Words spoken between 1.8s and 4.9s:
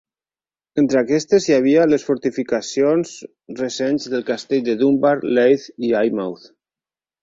les fortificacions recents del castell de